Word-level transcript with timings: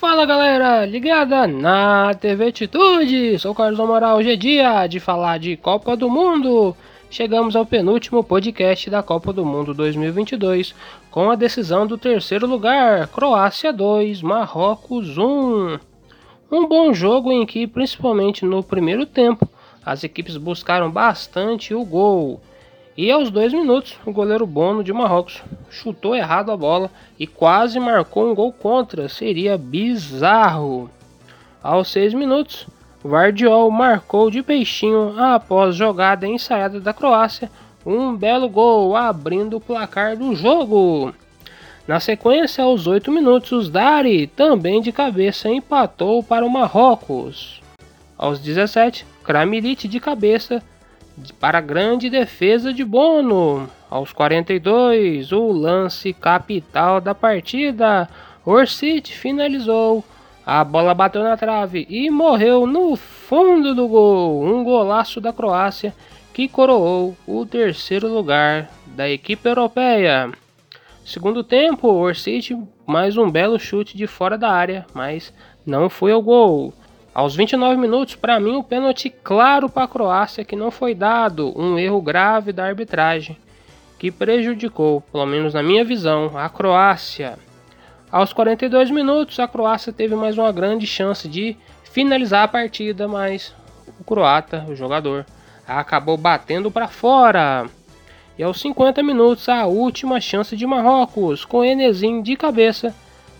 Fala 0.00 0.24
galera, 0.24 0.86
ligada 0.86 1.46
na 1.46 2.14
TV 2.14 2.46
Atitude, 2.46 3.38
sou 3.38 3.54
Carlos 3.54 3.78
Amaral, 3.78 4.16
hoje 4.16 4.32
é 4.32 4.34
dia 4.34 4.86
de 4.86 4.98
falar 4.98 5.38
de 5.38 5.58
Copa 5.58 5.94
do 5.94 6.08
Mundo. 6.08 6.74
Chegamos 7.10 7.54
ao 7.54 7.66
penúltimo 7.66 8.24
podcast 8.24 8.88
da 8.88 9.02
Copa 9.02 9.30
do 9.30 9.44
Mundo 9.44 9.74
2022, 9.74 10.74
com 11.10 11.30
a 11.30 11.34
decisão 11.34 11.86
do 11.86 11.98
terceiro 11.98 12.46
lugar, 12.46 13.08
Croácia 13.08 13.74
2, 13.74 14.22
Marrocos 14.22 15.18
1. 15.18 15.78
Um 16.50 16.66
bom 16.66 16.94
jogo 16.94 17.30
em 17.30 17.44
que, 17.44 17.66
principalmente 17.66 18.42
no 18.42 18.62
primeiro 18.62 19.04
tempo, 19.04 19.46
as 19.84 20.02
equipes 20.02 20.38
buscaram 20.38 20.90
bastante 20.90 21.74
o 21.74 21.84
gol. 21.84 22.40
E 23.02 23.10
aos 23.10 23.30
dois 23.30 23.50
minutos, 23.50 23.96
o 24.04 24.12
goleiro 24.12 24.46
Bono 24.46 24.84
de 24.84 24.92
Marrocos 24.92 25.42
chutou 25.70 26.14
errado 26.14 26.52
a 26.52 26.56
bola 26.58 26.90
e 27.18 27.26
quase 27.26 27.80
marcou 27.80 28.30
um 28.30 28.34
gol 28.34 28.52
contra. 28.52 29.08
Seria 29.08 29.56
bizarro. 29.56 30.90
Aos 31.62 31.90
seis 31.90 32.12
minutos, 32.12 32.66
Vardiol 33.02 33.70
marcou 33.70 34.30
de 34.30 34.42
peixinho 34.42 35.14
após 35.18 35.74
jogada 35.76 36.26
ensaiada 36.26 36.78
da 36.78 36.92
Croácia. 36.92 37.50
Um 37.86 38.14
belo 38.14 38.50
gol 38.50 38.94
abrindo 38.94 39.56
o 39.56 39.60
placar 39.62 40.14
do 40.14 40.36
jogo. 40.36 41.14
Na 41.88 42.00
sequência, 42.00 42.64
aos 42.64 42.86
8 42.86 43.10
minutos, 43.10 43.70
Dari, 43.70 44.26
também 44.26 44.82
de 44.82 44.92
cabeça, 44.92 45.48
empatou 45.48 46.22
para 46.22 46.44
o 46.44 46.50
Marrocos. 46.50 47.62
Aos 48.18 48.38
17, 48.40 49.06
Kramiric 49.24 49.88
de 49.88 49.98
cabeça 49.98 50.62
para 51.38 51.58
a 51.58 51.62
grande 51.62 52.08
defesa 52.08 52.72
de 52.72 52.84
Bono. 52.84 53.68
Aos 53.88 54.12
42, 54.12 55.32
o 55.32 55.52
lance 55.52 56.12
capital 56.12 57.00
da 57.00 57.14
partida. 57.14 58.08
Orsic 58.44 59.12
finalizou. 59.12 60.04
A 60.44 60.64
bola 60.64 60.94
bateu 60.94 61.22
na 61.22 61.36
trave 61.36 61.86
e 61.88 62.10
morreu 62.10 62.66
no 62.66 62.96
fundo 62.96 63.74
do 63.74 63.86
gol. 63.86 64.44
Um 64.44 64.64
golaço 64.64 65.20
da 65.20 65.32
Croácia 65.32 65.94
que 66.32 66.48
coroou 66.48 67.16
o 67.26 67.44
terceiro 67.44 68.08
lugar 68.08 68.70
da 68.86 69.08
equipe 69.08 69.48
europeia. 69.48 70.30
Segundo 71.04 71.42
tempo, 71.42 71.88
Orsic 71.88 72.56
mais 72.86 73.16
um 73.16 73.30
belo 73.30 73.58
chute 73.58 73.96
de 73.96 74.06
fora 74.06 74.36
da 74.36 74.50
área, 74.50 74.84
mas 74.92 75.32
não 75.64 75.88
foi 75.88 76.10
ao 76.10 76.20
gol. 76.20 76.74
Aos 77.12 77.34
29 77.34 77.76
minutos, 77.76 78.14
para 78.14 78.38
mim, 78.38 78.52
o 78.52 78.58
um 78.60 78.62
pênalti 78.62 79.10
claro 79.10 79.68
para 79.68 79.84
a 79.84 79.88
Croácia 79.88 80.44
que 80.44 80.54
não 80.54 80.70
foi 80.70 80.94
dado, 80.94 81.52
um 81.58 81.76
erro 81.78 82.00
grave 82.00 82.52
da 82.52 82.64
arbitragem 82.64 83.36
que 83.98 84.10
prejudicou, 84.10 85.02
pelo 85.12 85.26
menos 85.26 85.52
na 85.52 85.62
minha 85.62 85.84
visão, 85.84 86.38
a 86.38 86.48
Croácia. 86.48 87.38
Aos 88.10 88.32
42 88.32 88.90
minutos, 88.90 89.38
a 89.38 89.46
Croácia 89.46 89.92
teve 89.92 90.14
mais 90.14 90.38
uma 90.38 90.50
grande 90.50 90.86
chance 90.86 91.28
de 91.28 91.54
finalizar 91.84 92.44
a 92.44 92.48
partida, 92.48 93.06
mas 93.06 93.54
o 94.00 94.04
croata, 94.04 94.64
o 94.68 94.74
jogador, 94.74 95.26
acabou 95.66 96.16
batendo 96.16 96.70
para 96.70 96.88
fora. 96.88 97.66
E 98.38 98.42
aos 98.42 98.58
50 98.60 99.02
minutos, 99.02 99.48
a 99.48 99.66
última 99.66 100.20
chance 100.20 100.56
de 100.56 100.64
Marrocos, 100.64 101.44
com 101.44 101.62
Enesim 101.62 102.22
de 102.22 102.36
cabeça 102.36 102.94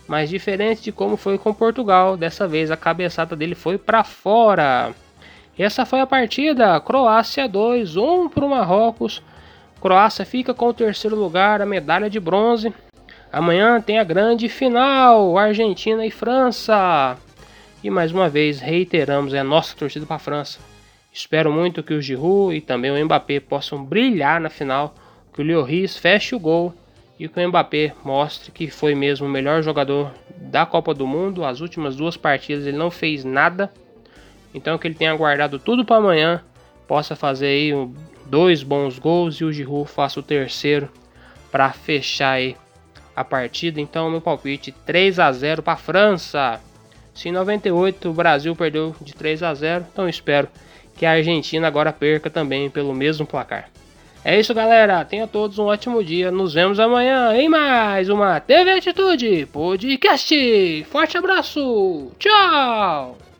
mas 0.07 0.29
diferente 0.29 0.83
de 0.83 0.91
como 0.91 1.15
foi 1.15 1.37
com 1.37 1.53
Portugal, 1.53 2.17
dessa 2.17 2.47
vez 2.47 2.71
a 2.71 2.77
cabeçada 2.77 3.35
dele 3.35 3.55
foi 3.55 3.77
para 3.77 4.03
fora. 4.03 4.93
Essa 5.57 5.85
foi 5.85 5.99
a 5.99 6.07
partida, 6.07 6.79
Croácia 6.79 7.47
2, 7.47 7.95
1 7.95 8.29
para 8.29 8.45
o 8.45 8.49
Marrocos. 8.49 9.21
Croácia 9.79 10.25
fica 10.25 10.53
com 10.53 10.67
o 10.67 10.73
terceiro 10.73 11.15
lugar, 11.15 11.61
a 11.61 11.65
medalha 11.65 12.09
de 12.09 12.19
bronze. 12.19 12.73
Amanhã 13.31 13.79
tem 13.79 13.99
a 13.99 14.03
grande 14.03 14.49
final, 14.49 15.37
Argentina 15.37 16.05
e 16.05 16.11
França. 16.11 17.17
E 17.83 17.89
mais 17.89 18.11
uma 18.11 18.29
vez 18.29 18.59
reiteramos, 18.59 19.33
é 19.33 19.39
a 19.39 19.43
nossa 19.43 19.75
torcida 19.75 20.05
para 20.05 20.17
a 20.17 20.19
França. 20.19 20.59
Espero 21.13 21.51
muito 21.51 21.83
que 21.83 21.93
o 21.93 22.01
Giroud 22.01 22.55
e 22.55 22.61
também 22.61 22.91
o 22.91 23.05
Mbappé 23.05 23.39
possam 23.39 23.83
brilhar 23.83 24.39
na 24.39 24.49
final, 24.49 24.93
que 25.33 25.41
o 25.41 25.45
Lloris 25.45 25.97
feche 25.97 26.35
o 26.35 26.39
gol 26.39 26.73
e 27.21 27.27
que 27.27 27.39
o 27.39 27.47
Mbappé 27.47 27.93
mostre 28.03 28.51
que 28.51 28.67
foi 28.71 28.95
mesmo 28.95 29.27
o 29.27 29.29
melhor 29.29 29.61
jogador 29.61 30.11
da 30.37 30.65
Copa 30.65 30.91
do 30.91 31.05
Mundo. 31.05 31.45
As 31.45 31.61
últimas 31.61 31.95
duas 31.95 32.17
partidas 32.17 32.65
ele 32.65 32.75
não 32.75 32.89
fez 32.89 33.23
nada. 33.23 33.71
Então 34.55 34.75
que 34.75 34.87
ele 34.87 34.95
tenha 34.95 35.13
guardado 35.13 35.59
tudo 35.59 35.85
para 35.85 35.97
amanhã, 35.97 36.41
possa 36.87 37.15
fazer 37.15 37.45
aí 37.45 37.71
dois 38.25 38.63
bons 38.63 38.97
gols 38.97 39.35
e 39.35 39.45
o 39.45 39.53
Giroud 39.53 39.87
faça 39.87 40.19
o 40.19 40.23
terceiro 40.23 40.89
para 41.51 41.71
fechar 41.71 42.31
aí 42.31 42.57
a 43.15 43.23
partida. 43.23 43.79
Então 43.79 44.09
meu 44.09 44.19
palpite 44.19 44.71
3 44.71 45.19
a 45.19 45.31
0 45.31 45.61
para 45.61 45.73
a 45.73 45.77
França. 45.77 46.59
Se 47.13 47.29
em 47.29 47.31
98 47.31 48.09
o 48.09 48.13
Brasil 48.13 48.55
perdeu 48.55 48.95
de 48.99 49.13
3 49.13 49.43
a 49.43 49.53
0, 49.53 49.85
então 49.91 50.09
espero 50.09 50.47
que 50.97 51.05
a 51.05 51.11
Argentina 51.11 51.67
agora 51.67 51.93
perca 51.93 52.31
também 52.31 52.67
pelo 52.67 52.95
mesmo 52.95 53.27
placar. 53.27 53.69
É 54.23 54.39
isso, 54.39 54.53
galera. 54.53 55.03
Tenha 55.03 55.25
todos 55.27 55.57
um 55.57 55.65
ótimo 55.65 56.03
dia. 56.03 56.29
Nos 56.29 56.53
vemos 56.53 56.79
amanhã 56.79 57.33
em 57.35 57.49
mais 57.49 58.07
uma 58.07 58.39
TV 58.39 58.71
Atitude 58.71 59.47
Podcast. 59.47 60.85
Forte 60.91 61.17
abraço. 61.17 62.11
Tchau. 62.19 63.30